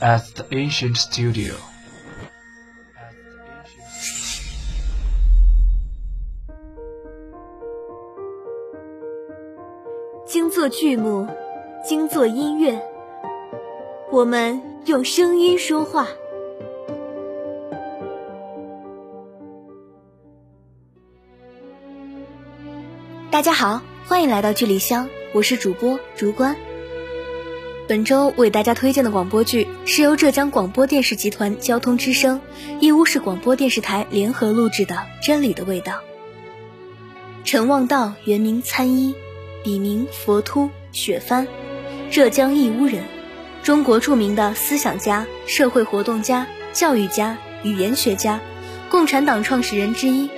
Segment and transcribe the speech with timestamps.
[0.00, 1.54] at the ancient studio.
[10.26, 11.26] 精作剧目，
[11.84, 12.80] 精作音乐，
[14.10, 16.06] 我们用声音说话。
[23.30, 26.56] 大家好，欢迎来到剧里香，我是主播竹关。
[27.90, 32.40] 本周为大家推荐的广播剧是由浙江广播电视集团交通之声、
[32.78, 34.94] 义乌市广播电视台联合录制的
[35.26, 35.94] 《真理的味道》。
[37.42, 39.16] 陈望道原名参一，
[39.64, 41.48] 笔名佛突、雪帆，
[42.12, 43.02] 浙江义乌人，
[43.64, 48.38] 中国著名的思想家、社会活动家、教育家、语言学家，
[48.88, 50.30] 共产党创始人之一，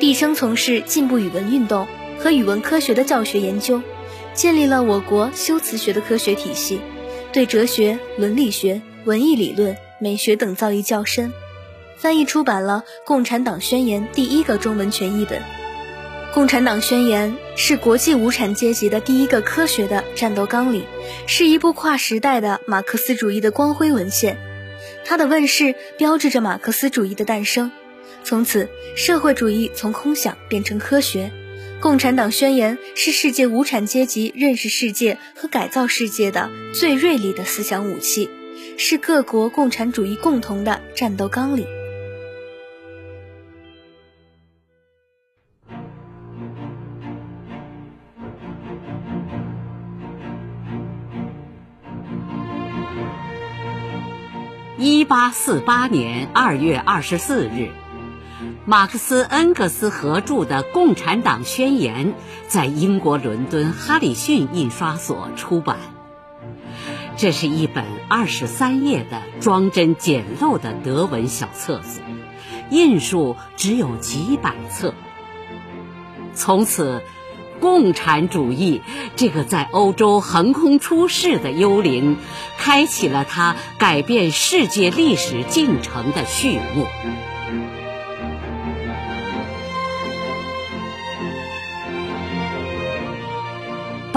[0.00, 1.86] 毕生从事进步语文运动。
[2.20, 3.80] 和语文科学的教学研究，
[4.38, 6.80] 建立了我国修辞学的科学体系，
[7.32, 11.32] 对哲学、伦理学、文艺理论、美学等造诣较深，
[11.96, 15.40] 翻译出版了《共产党宣言》第一个中文全译本。
[16.32, 20.84] 《共产党宣言》是国际无产阶级的第一个科学的战斗纲领，
[21.26, 24.38] 是一部跨时代的马克思主义的光辉文献。
[25.04, 27.72] 它的问世标志着马克思主义的诞生，
[28.22, 31.32] 从此社会主义从空想变成科学。
[31.80, 38.28] 共产党宣言是世界无产阶级认识世界和改造世界的最锐利的思想武器，
[38.76, 41.66] 是各国共产主义共同的战斗纲领。
[54.80, 57.70] 一八四八年二月二十四日。
[58.64, 62.08] 马克思恩格斯合著的《共产党宣言》
[62.46, 65.78] 在英国伦敦哈里逊印刷所出版。
[67.16, 72.00] 这是一本二十三页的装帧简陋的德文小册子，
[72.70, 74.94] 印数只有几百册。
[76.32, 77.02] 从此，
[77.58, 78.82] 共产主义
[79.16, 82.16] 这个在欧洲横空出世的幽灵，
[82.56, 86.86] 开启了它改变世界历史进程的序幕。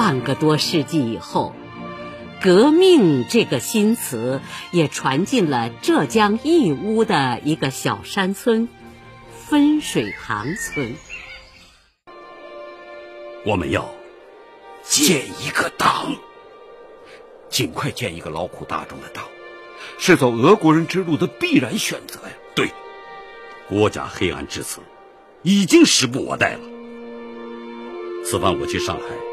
[0.02, 1.54] 半个多世纪以后
[2.42, 4.42] ，“革命”这个新词
[4.72, 8.68] 也传进了浙江义乌的一个小山村——
[9.30, 10.96] 分水塘村。
[13.46, 13.94] 我们要
[14.82, 16.16] 建一个党，
[17.48, 19.26] 尽快建一个劳苦大众的党，
[20.00, 22.34] 是走俄国人之路的必然选择呀！
[22.56, 22.72] 对，
[23.70, 24.82] 国家黑暗至此，
[25.44, 26.62] 已经时不我待了。
[28.26, 29.31] 此番我去上海。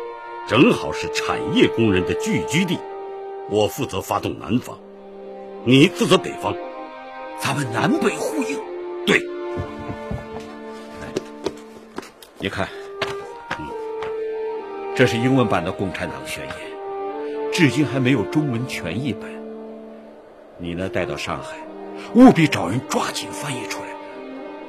[0.49, 2.79] 正好是产业工人的聚居地，
[3.51, 4.79] 我负责发动南方，
[5.67, 6.57] 你负责北方，
[7.39, 8.59] 咱们南北呼应。
[9.05, 9.21] 对，
[12.39, 12.67] 你看，
[13.59, 13.67] 嗯，
[14.97, 16.55] 这是英文版的《共产党宣言》，
[17.53, 19.31] 至今还没有中文全译本。
[20.57, 21.59] 你呢，带到上海，
[22.15, 23.89] 务必找人抓紧翻译出来，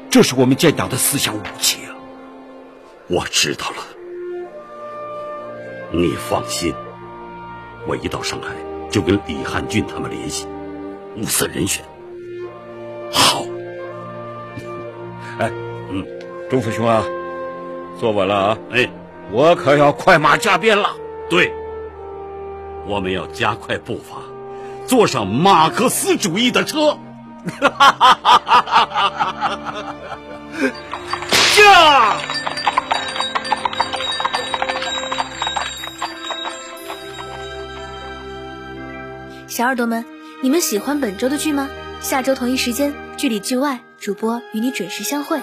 [0.10, 1.96] 这是我们建党的思想武器啊！
[3.08, 3.78] 我知道了。
[5.92, 6.74] 你放心，
[7.88, 8.50] 我一到上海
[8.92, 10.48] 就跟李汉俊他们联系，
[11.18, 11.84] 物色人选。
[13.12, 13.44] 好，
[15.40, 15.52] 哎，
[15.90, 16.06] 嗯，
[16.52, 17.04] 周福兄啊，
[18.00, 18.58] 坐稳了啊！
[18.72, 18.88] 哎，
[19.32, 20.92] 我可要快马加鞭了。
[21.28, 21.52] 对，
[22.86, 24.18] 我们要加快步伐，
[24.86, 26.98] 坐上马克思主义的车。
[27.62, 29.96] 哈哈哈哈哈哈！
[31.56, 32.16] 驾！
[39.60, 40.06] 小耳朵们，
[40.42, 41.70] 你们喜欢本周的剧吗？
[42.00, 45.38] 下周同一时间，剧里剧外，主播与你准时相会。